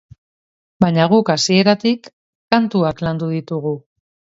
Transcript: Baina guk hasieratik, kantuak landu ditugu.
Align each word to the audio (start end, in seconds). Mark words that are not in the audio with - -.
Baina 0.85 1.05
guk 1.11 1.29
hasieratik, 1.35 2.13
kantuak 2.59 3.09
landu 3.11 3.33
ditugu. 3.41 3.81